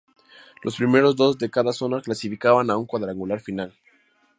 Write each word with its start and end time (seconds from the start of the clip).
Los 0.63 0.77
primeros 0.77 1.15
dos 1.15 1.37
de 1.37 1.51
cada 1.51 1.73
zona 1.73 2.01
clasificaban 2.01 2.71
a 2.71 2.77
una 2.77 2.87
cuadrangular 2.87 3.39
final. 3.39 3.75